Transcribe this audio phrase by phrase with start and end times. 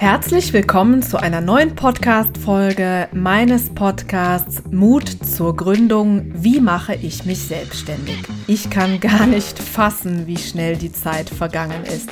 [0.00, 6.32] Herzlich willkommen zu einer neuen Podcast-Folge meines Podcasts Mut zur Gründung.
[6.34, 8.16] Wie mache ich mich selbstständig?
[8.46, 12.08] Ich kann gar nicht fassen, wie schnell die Zeit vergangen ist.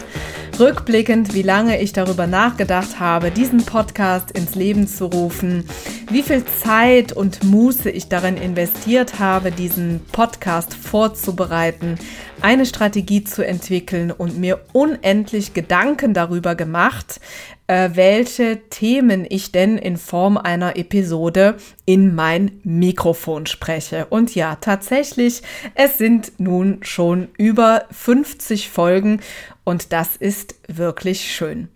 [0.58, 5.64] Rückblickend, wie lange ich darüber nachgedacht habe, diesen Podcast ins Leben zu rufen,
[6.10, 11.96] wie viel Zeit und Muße ich darin investiert habe, diesen Podcast vorzubereiten,
[12.40, 17.20] eine Strategie zu entwickeln und mir unendlich Gedanken darüber gemacht,
[17.68, 24.06] äh, welche Themen ich denn in Form einer Episode in mein Mikrofon spreche.
[24.06, 25.42] Und ja, tatsächlich,
[25.74, 29.20] es sind nun schon über 50 Folgen
[29.68, 31.68] und das ist wirklich schön.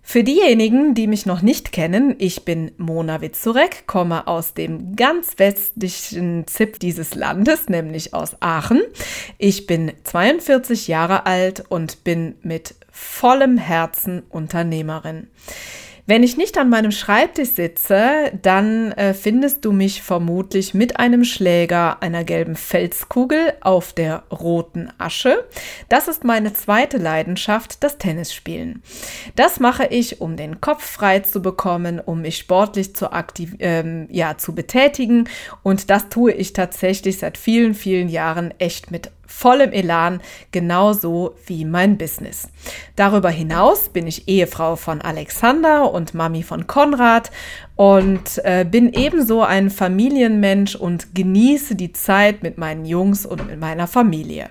[0.00, 5.36] Für diejenigen, die mich noch nicht kennen, ich bin Mona Witzurek, komme aus dem ganz
[5.36, 8.80] westlichen Zip dieses Landes, nämlich aus Aachen.
[9.38, 15.26] Ich bin 42 Jahre alt und bin mit vollem Herzen Unternehmerin.
[16.08, 21.24] Wenn ich nicht an meinem Schreibtisch sitze, dann äh, findest du mich vermutlich mit einem
[21.24, 25.44] Schläger, einer gelben Felskugel auf der roten Asche.
[25.88, 28.84] Das ist meine zweite Leidenschaft, das Tennisspielen.
[29.34, 34.06] Das mache ich, um den Kopf frei zu bekommen, um mich sportlich zu, aktiv ähm,
[34.08, 35.28] ja, zu betätigen.
[35.64, 40.20] Und das tue ich tatsächlich seit vielen, vielen Jahren echt mit vollem Elan,
[40.52, 42.48] genauso wie mein Business.
[42.96, 47.30] Darüber hinaus bin ich Ehefrau von Alexander und Mami von Konrad
[47.76, 53.60] und äh, bin ebenso ein Familienmensch und genieße die Zeit mit meinen Jungs und mit
[53.60, 54.50] meiner Familie.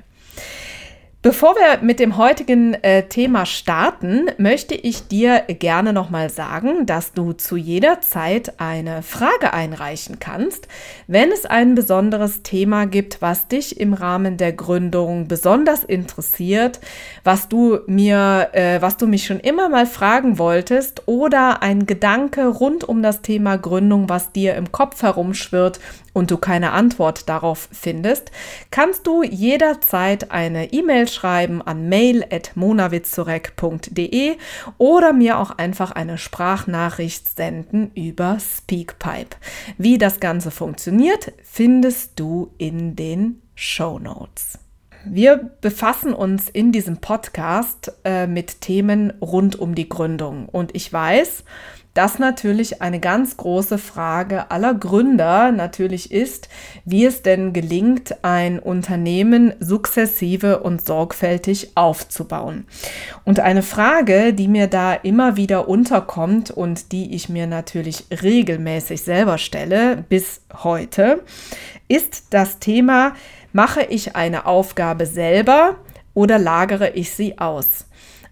[1.26, 7.14] Bevor wir mit dem heutigen äh, Thema starten, möchte ich dir gerne nochmal sagen, dass
[7.14, 10.68] du zu jeder Zeit eine Frage einreichen kannst,
[11.08, 16.80] wenn es ein besonderes Thema gibt, was dich im Rahmen der Gründung besonders interessiert,
[17.24, 22.46] was du mir, äh, was du mich schon immer mal fragen wolltest oder ein Gedanke
[22.46, 25.80] rund um das Thema Gründung, was dir im Kopf herumschwirrt
[26.16, 28.32] und du keine Antwort darauf findest,
[28.72, 34.38] kannst du jederzeit eine E-Mail schreiben an mail.monawitzurek.de
[34.78, 39.36] oder mir auch einfach eine Sprachnachricht senden über Speakpipe.
[39.78, 44.60] Wie das Ganze funktioniert, findest du in den Show Notes.
[45.08, 50.50] Wir befassen uns in diesem Podcast äh, mit Themen rund um die Gründung.
[50.50, 51.44] Und ich weiß,
[51.96, 56.50] dass natürlich eine ganz große Frage aller Gründer natürlich ist,
[56.84, 62.66] wie es denn gelingt, ein Unternehmen sukzessive und sorgfältig aufzubauen.
[63.24, 69.02] Und eine Frage, die mir da immer wieder unterkommt und die ich mir natürlich regelmäßig
[69.02, 71.22] selber stelle bis heute,
[71.88, 73.14] ist das Thema,
[73.56, 75.78] mache ich eine Aufgabe selber
[76.14, 77.86] oder lagere ich sie aus?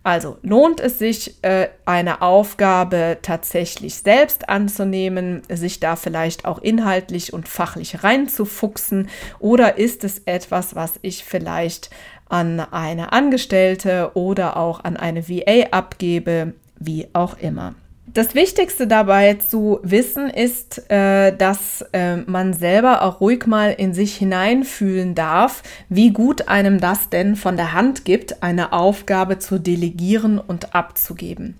[0.03, 7.31] Also lohnt es sich, äh, eine Aufgabe tatsächlich selbst anzunehmen, sich da vielleicht auch inhaltlich
[7.31, 9.07] und fachlich reinzufuchsen
[9.39, 11.89] oder ist es etwas, was ich vielleicht
[12.27, 17.75] an eine Angestellte oder auch an eine VA abgebe, wie auch immer.
[18.13, 23.95] Das Wichtigste dabei zu wissen ist, äh, dass äh, man selber auch ruhig mal in
[23.95, 29.59] sich hineinfühlen darf, wie gut einem das denn von der Hand gibt, eine Aufgabe zu
[29.59, 31.55] delegieren und abzugeben.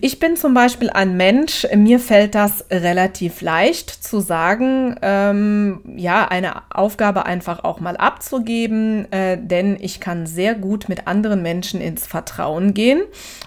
[0.00, 6.28] Ich bin zum Beispiel ein Mensch, mir fällt das relativ leicht zu sagen, ähm, ja,
[6.28, 11.80] eine Aufgabe einfach auch mal abzugeben, äh, denn ich kann sehr gut mit anderen Menschen
[11.80, 13.02] ins Vertrauen gehen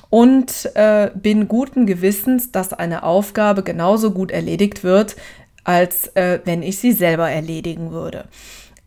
[0.10, 5.16] und äh, bin guten Gewissens, dass eine Aufgabe genauso gut erledigt wird,
[5.64, 8.26] als äh, wenn ich sie selber erledigen würde.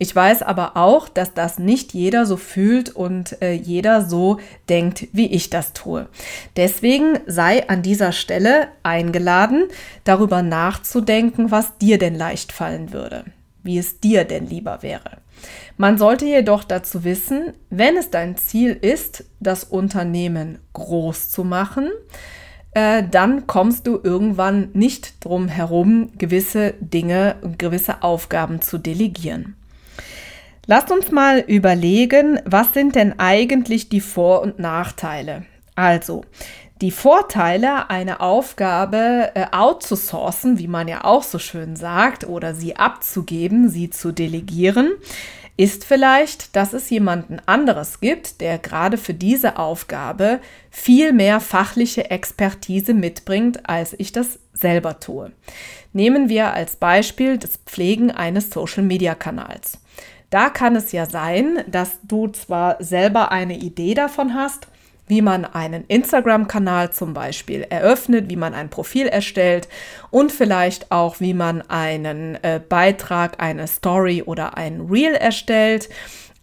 [0.01, 4.39] Ich weiß aber auch, dass das nicht jeder so fühlt und äh, jeder so
[4.69, 6.07] denkt, wie ich das tue.
[6.55, 9.65] Deswegen sei an dieser Stelle eingeladen,
[10.05, 13.25] darüber nachzudenken, was dir denn leicht fallen würde,
[13.61, 15.17] wie es dir denn lieber wäre.
[15.75, 21.89] Man sollte jedoch dazu wissen, wenn es dein Ziel ist, das Unternehmen groß zu machen,
[22.71, 29.55] äh, dann kommst du irgendwann nicht drum herum, gewisse Dinge, gewisse Aufgaben zu delegieren.
[30.71, 35.47] Lasst uns mal überlegen, was sind denn eigentlich die Vor- und Nachteile?
[35.73, 36.25] Also,
[36.79, 42.75] die Vorteile, eine Aufgabe äh, outzusourcen, wie man ja auch so schön sagt, oder sie
[42.75, 44.91] abzugeben, sie zu delegieren,
[45.57, 50.39] ist vielleicht, dass es jemanden anderes gibt, der gerade für diese Aufgabe
[50.69, 55.31] viel mehr fachliche Expertise mitbringt, als ich das selber tue.
[55.93, 59.79] Nehmen wir als Beispiel das Pflegen eines Social-Media-Kanals.
[60.29, 64.67] Da kann es ja sein, dass du zwar selber eine Idee davon hast,
[65.07, 69.67] wie man einen Instagram-Kanal zum Beispiel eröffnet, wie man ein Profil erstellt
[70.11, 75.89] und vielleicht auch, wie man einen äh, Beitrag, eine Story oder ein Reel erstellt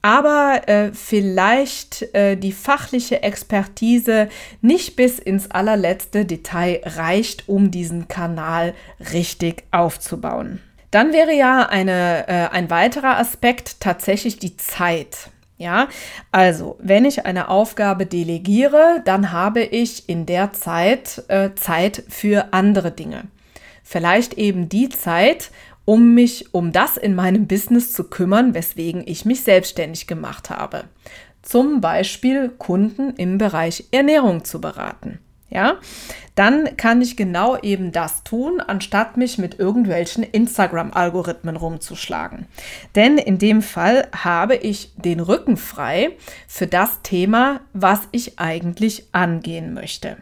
[0.06, 4.28] aber äh, vielleicht äh, die fachliche Expertise
[4.60, 8.74] nicht bis ins allerletzte Detail reicht, um diesen Kanal
[9.12, 10.60] richtig aufzubauen.
[10.96, 15.28] Dann wäre ja eine, äh, ein weiterer Aspekt tatsächlich die Zeit.
[15.58, 15.88] Ja,
[16.32, 22.54] also wenn ich eine Aufgabe delegiere, dann habe ich in der Zeit äh, Zeit für
[22.54, 23.24] andere Dinge.
[23.84, 25.50] Vielleicht eben die Zeit,
[25.84, 30.84] um mich um das in meinem Business zu kümmern, weswegen ich mich selbstständig gemacht habe.
[31.42, 35.18] Zum Beispiel Kunden im Bereich Ernährung zu beraten.
[35.48, 35.76] Ja,
[36.34, 42.46] dann kann ich genau eben das tun, anstatt mich mit irgendwelchen Instagram-Algorithmen rumzuschlagen.
[42.96, 46.16] Denn in dem Fall habe ich den Rücken frei
[46.48, 50.16] für das Thema, was ich eigentlich angehen möchte.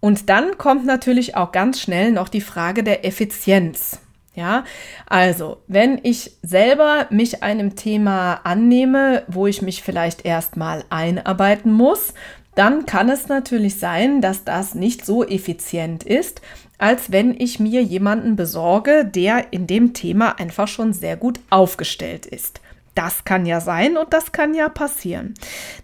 [0.00, 4.00] Und dann kommt natürlich auch ganz schnell noch die Frage der Effizienz.
[4.34, 4.62] Ja,
[5.06, 12.14] also, wenn ich selber mich einem Thema annehme, wo ich mich vielleicht erstmal einarbeiten muss,
[12.58, 16.42] dann kann es natürlich sein, dass das nicht so effizient ist,
[16.76, 22.26] als wenn ich mir jemanden besorge, der in dem Thema einfach schon sehr gut aufgestellt
[22.26, 22.60] ist.
[22.96, 25.34] Das kann ja sein und das kann ja passieren.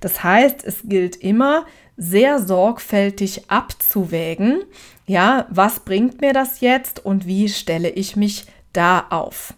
[0.01, 1.65] Das heißt, es gilt immer
[1.97, 4.63] sehr sorgfältig abzuwägen,
[5.07, 9.55] ja, was bringt mir das jetzt und wie stelle ich mich da auf?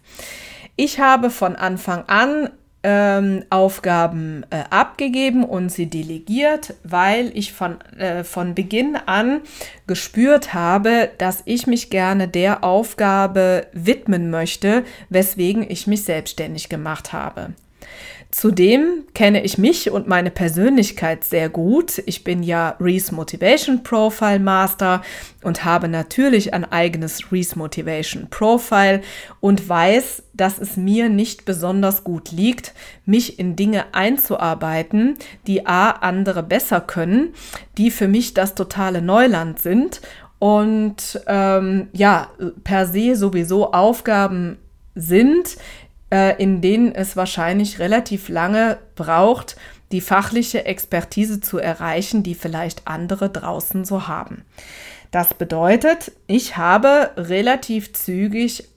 [0.75, 2.51] Ich habe von Anfang an
[2.89, 9.41] ähm, Aufgaben äh, abgegeben und sie delegiert, weil ich von, äh, von Beginn an
[9.87, 17.11] gespürt habe, dass ich mich gerne der Aufgabe widmen möchte, weswegen ich mich selbstständig gemacht
[17.11, 17.49] habe.
[18.29, 22.03] Zudem kenne ich mich und meine Persönlichkeit sehr gut.
[22.05, 25.01] Ich bin ja Reese Motivation Profile Master
[25.43, 29.01] und habe natürlich ein eigenes Reese Motivation Profile
[29.39, 32.73] und weiß, dass es mir nicht besonders gut liegt,
[33.05, 37.33] mich in Dinge einzuarbeiten, die a andere besser können,
[37.77, 40.01] die für mich das totale Neuland sind
[40.39, 42.29] und ähm, ja,
[42.63, 44.57] per se sowieso Aufgaben
[44.95, 45.57] sind,
[46.11, 49.55] äh, in denen es wahrscheinlich relativ lange braucht,
[49.91, 54.45] die fachliche Expertise zu erreichen, die vielleicht andere draußen so haben.
[55.11, 58.67] Das bedeutet, ich habe relativ zügig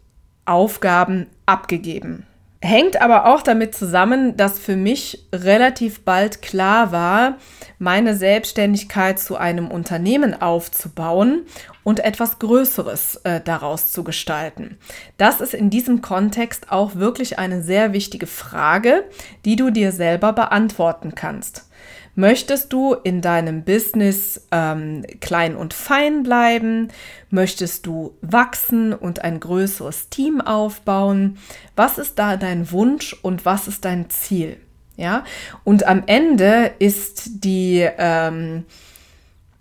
[0.45, 2.27] Aufgaben abgegeben.
[2.63, 7.39] Hängt aber auch damit zusammen, dass für mich relativ bald klar war,
[7.79, 11.47] meine Selbstständigkeit zu einem Unternehmen aufzubauen
[11.91, 14.79] und etwas Größeres äh, daraus zu gestalten.
[15.17, 19.03] Das ist in diesem Kontext auch wirklich eine sehr wichtige Frage,
[19.45, 21.67] die du dir selber beantworten kannst.
[22.15, 26.93] Möchtest du in deinem Business ähm, klein und fein bleiben?
[27.29, 31.39] Möchtest du wachsen und ein größeres Team aufbauen?
[31.75, 34.59] Was ist da dein Wunsch und was ist dein Ziel?
[34.97, 35.25] Ja,
[35.65, 38.65] und am Ende ist die ähm,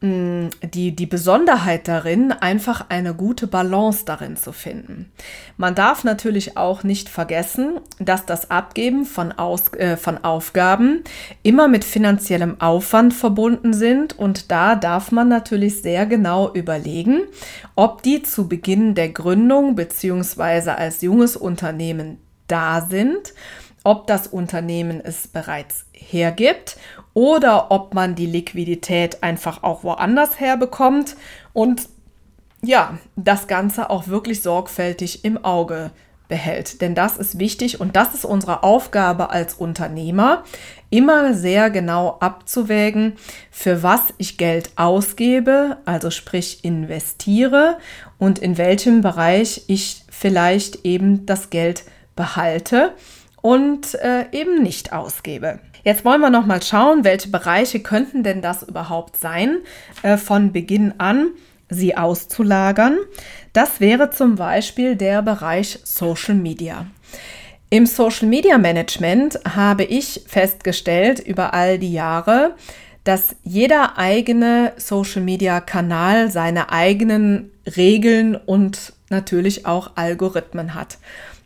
[0.02, 5.12] die, die Besonderheit darin, einfach eine gute Balance darin zu finden.
[5.58, 11.04] Man darf natürlich auch nicht vergessen, dass das Abgeben von, Aus, äh, von Aufgaben
[11.44, 17.24] immer mit finanziellem Aufwand verbunden sind und da darf man natürlich sehr genau überlegen,
[17.76, 20.72] ob die zu Beginn der Gründung bzw.
[20.72, 23.34] als junges Unternehmen da sind
[23.84, 26.78] ob das Unternehmen es bereits hergibt
[27.14, 31.16] oder ob man die Liquidität einfach auch woanders herbekommt
[31.54, 31.88] und
[32.62, 35.92] ja, das Ganze auch wirklich sorgfältig im Auge
[36.28, 36.82] behält.
[36.82, 40.44] Denn das ist wichtig und das ist unsere Aufgabe als Unternehmer,
[40.90, 43.14] immer sehr genau abzuwägen,
[43.52, 47.78] für was ich Geld ausgebe, also sprich investiere
[48.18, 51.84] und in welchem Bereich ich vielleicht eben das Geld
[52.16, 52.94] behalte
[53.42, 55.60] und äh, eben nicht ausgebe.
[55.84, 59.60] Jetzt wollen wir noch mal schauen, welche Bereiche könnten denn das überhaupt sein,
[60.04, 61.32] äh, von Beginn an
[61.70, 62.98] sie auszulagern.
[63.54, 66.88] Das wäre zum Beispiel der Bereich Social Media.
[67.70, 72.56] Im Social Media Management habe ich festgestellt über all die Jahre,
[73.04, 80.98] dass jeder eigene Social Media Kanal seine eigenen Regeln und natürlich auch Algorithmen hat.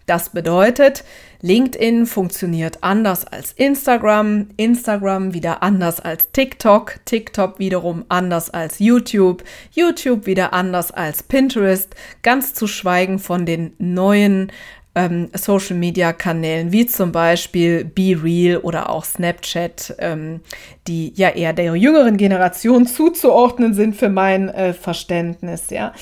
[0.05, 1.03] Das bedeutet,
[1.41, 9.43] LinkedIn funktioniert anders als Instagram, Instagram wieder anders als TikTok, TikTok wiederum anders als YouTube,
[9.71, 14.51] YouTube wieder anders als Pinterest, ganz zu schweigen von den neuen
[14.95, 20.41] ähm, Social-Media-Kanälen wie zum Beispiel Be Real oder auch Snapchat, ähm,
[20.87, 25.69] die ja eher der jüngeren Generation zuzuordnen sind für mein äh, Verständnis.
[25.69, 25.93] Ja,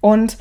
[0.00, 0.38] und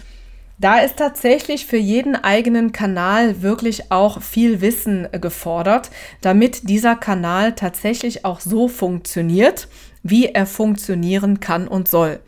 [0.59, 7.53] da ist tatsächlich für jeden eigenen Kanal wirklich auch viel Wissen gefordert, damit dieser Kanal
[7.53, 9.67] tatsächlich auch so funktioniert
[10.09, 12.19] wie er funktionieren kann und soll.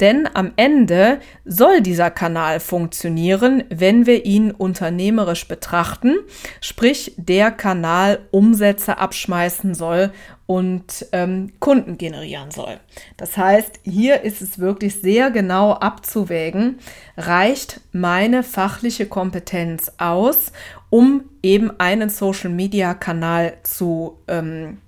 [0.00, 6.16] Denn am Ende soll dieser Kanal funktionieren, wenn wir ihn unternehmerisch betrachten,
[6.60, 10.12] sprich der Kanal Umsätze abschmeißen soll
[10.48, 12.80] und ähm, Kunden generieren soll.
[13.18, 16.78] Das heißt, hier ist es wirklich sehr genau abzuwägen,
[17.18, 20.52] reicht meine fachliche Kompetenz aus,
[20.88, 24.78] um eben einen Social-Media-Kanal zu ähm,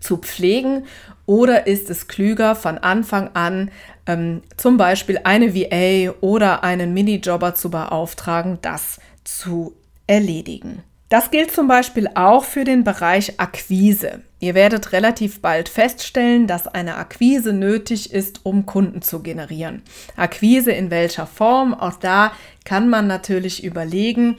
[0.00, 0.86] zu pflegen
[1.26, 3.70] oder ist es klüger, von Anfang an
[4.06, 9.74] ähm, zum Beispiel eine VA oder einen Minijobber zu beauftragen, das zu
[10.06, 10.82] erledigen?
[11.10, 14.22] Das gilt zum Beispiel auch für den Bereich Akquise.
[14.40, 19.82] Ihr werdet relativ bald feststellen, dass eine Akquise nötig ist, um Kunden zu generieren.
[20.16, 21.72] Akquise in welcher Form?
[21.72, 22.32] Auch da
[22.64, 24.36] kann man natürlich überlegen,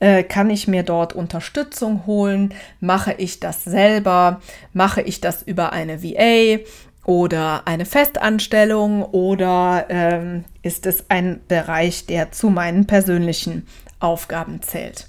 [0.00, 2.54] äh, kann ich mir dort Unterstützung holen?
[2.80, 4.40] Mache ich das selber?
[4.72, 6.60] Mache ich das über eine VA
[7.04, 13.66] oder eine Festanstellung oder ähm, ist es ein Bereich, der zu meinen persönlichen
[14.00, 15.08] Aufgaben zählt?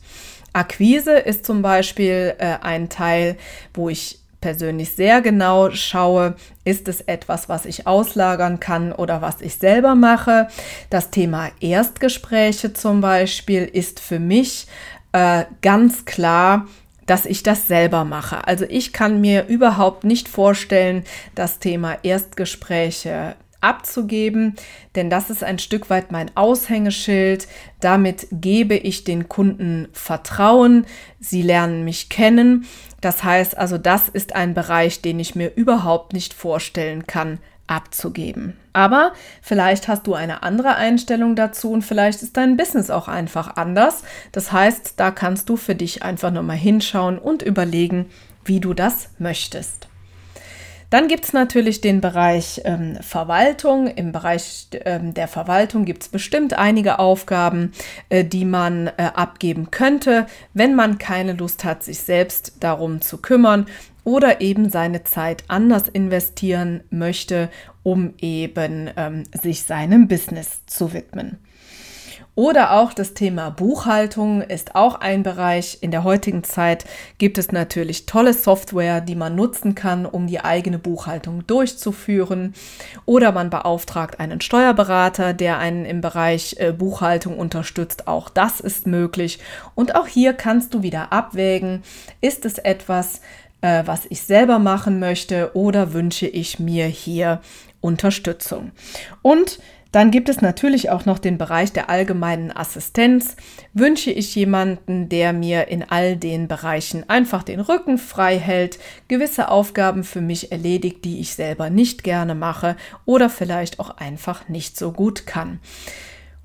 [0.54, 3.38] Akquise ist zum Beispiel äh, ein Teil,
[3.74, 9.42] wo ich persönlich sehr genau schaue, ist es etwas, was ich auslagern kann oder was
[9.42, 10.48] ich selber mache.
[10.90, 14.68] Das Thema Erstgespräche zum Beispiel ist für mich
[15.12, 16.68] äh, ganz klar,
[17.06, 18.48] dass ich das selber mache.
[18.48, 21.04] Also ich kann mir überhaupt nicht vorstellen,
[21.34, 24.56] das Thema Erstgespräche abzugeben,
[24.96, 27.48] denn das ist ein Stück weit mein Aushängeschild.
[27.82, 30.86] Damit gebe ich den Kunden Vertrauen,
[31.20, 32.66] sie lernen mich kennen
[33.02, 38.58] das heißt also, das ist ein Bereich, den ich mir überhaupt nicht vorstellen kann, abzugeben.
[38.74, 43.58] Aber vielleicht hast du eine andere Einstellung dazu und vielleicht ist dein Business auch einfach
[43.58, 44.04] anders.
[44.32, 48.08] Das heißt, da kannst du für dich einfach nochmal hinschauen und überlegen,
[48.44, 49.89] wie du das möchtest.
[50.90, 53.88] Dann gibt es natürlich den Bereich ähm, Verwaltung.
[53.88, 57.74] Im Bereich ähm, der Verwaltung gibt es bestimmt einige Aufgaben,
[58.10, 63.18] äh, die man äh, abgeben könnte, wenn man keine Lust hat, sich selbst darum zu
[63.18, 63.68] kümmern
[64.04, 67.50] oder eben seine Zeit anders investieren möchte,
[67.84, 71.38] um eben ähm, sich seinem Business zu widmen.
[72.40, 75.80] Oder auch das Thema Buchhaltung ist auch ein Bereich.
[75.82, 76.86] In der heutigen Zeit
[77.18, 82.54] gibt es natürlich tolle Software, die man nutzen kann, um die eigene Buchhaltung durchzuführen.
[83.06, 88.08] Oder man beauftragt einen Steuerberater, der einen im Bereich äh, Buchhaltung unterstützt.
[88.08, 89.40] Auch das ist möglich.
[89.76, 91.84] Und auch hier kannst du wieder abwägen,
[92.22, 93.20] ist es etwas,
[93.60, 97.42] äh, was ich selber machen möchte oder wünsche ich mir hier
[97.82, 98.72] Unterstützung.
[99.22, 99.60] Und
[99.92, 103.36] dann gibt es natürlich auch noch den Bereich der allgemeinen Assistenz.
[103.74, 109.50] Wünsche ich jemanden, der mir in all den Bereichen einfach den Rücken frei hält, gewisse
[109.50, 114.78] Aufgaben für mich erledigt, die ich selber nicht gerne mache oder vielleicht auch einfach nicht
[114.78, 115.60] so gut kann.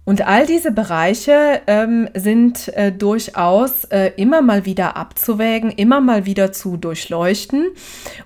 [0.04, 6.26] Und all diese Bereiche ähm, sind äh, durchaus äh, immer mal wieder abzuwägen, immer mal
[6.26, 7.68] wieder zu durchleuchten.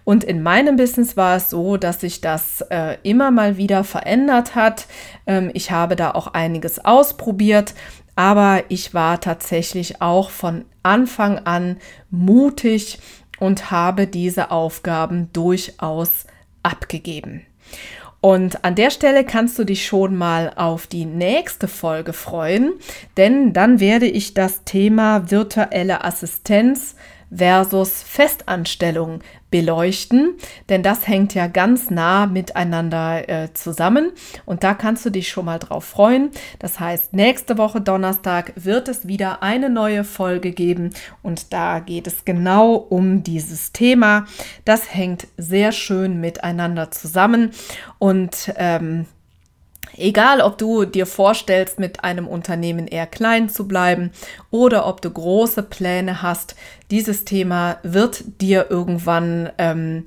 [0.02, 4.56] Und in meinem Business war es so, dass sich das äh, immer mal wieder verändert
[4.56, 4.86] hat.
[5.26, 7.74] Ähm, ich habe da auch einiges ausprobiert,
[8.16, 11.76] aber ich war tatsächlich auch von Anfang an
[12.10, 12.98] mutig
[13.38, 16.26] und habe diese Aufgaben durchaus
[16.64, 17.42] abgegeben.
[18.20, 22.72] Und an der Stelle kannst du dich schon mal auf die nächste Folge freuen,
[23.16, 26.96] denn dann werde ich das Thema virtuelle Assistenz
[27.30, 29.20] versus Festanstellung
[29.50, 30.34] beleuchten,
[30.68, 34.12] denn das hängt ja ganz nah miteinander äh, zusammen
[34.44, 36.30] und da kannst du dich schon mal drauf freuen.
[36.58, 40.90] Das heißt, nächste Woche Donnerstag wird es wieder eine neue Folge geben
[41.22, 44.26] und da geht es genau um dieses Thema.
[44.66, 47.52] Das hängt sehr schön miteinander zusammen
[47.98, 49.06] und ähm,
[49.96, 54.10] Egal, ob du dir vorstellst, mit einem Unternehmen eher klein zu bleiben
[54.50, 56.54] oder ob du große Pläne hast,
[56.90, 60.06] dieses Thema wird dir irgendwann ähm,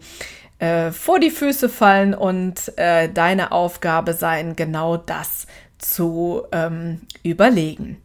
[0.59, 5.47] äh, vor die Füße fallen und äh, deine Aufgabe sein, genau das
[5.77, 8.00] zu ähm, überlegen.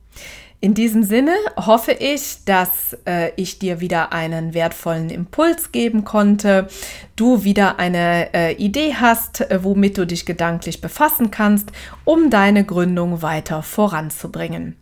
[0.67, 6.67] In diesem Sinne hoffe ich, dass äh, ich dir wieder einen wertvollen Impuls geben konnte,
[7.15, 11.71] du wieder eine äh, Idee hast, äh, womit du dich gedanklich befassen kannst,
[12.05, 14.75] um deine Gründung weiter voranzubringen.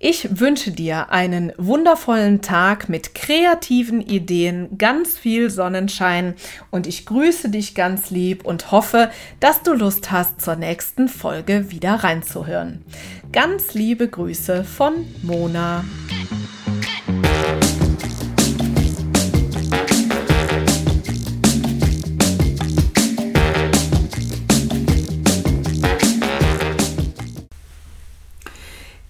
[0.00, 6.34] Ich wünsche dir einen wundervollen Tag mit kreativen Ideen, ganz viel Sonnenschein
[6.70, 11.72] und ich grüße dich ganz lieb und hoffe, dass du Lust hast, zur nächsten Folge
[11.72, 12.84] wieder reinzuhören.
[13.32, 15.84] Ganz liebe Grüße von Mona.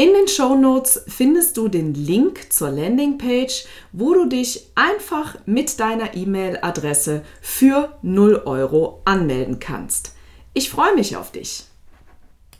[0.00, 5.78] In den Show Notes findest du den Link zur Landingpage, wo du dich einfach mit
[5.78, 10.14] deiner E-Mail-Adresse für 0 Euro anmelden kannst.
[10.54, 11.64] Ich freue mich auf dich.